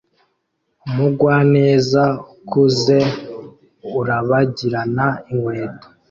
Umugwaneza 0.87 2.03
ukuze 2.33 2.97
urabagirana 3.99 5.05
inkweto 5.29 5.87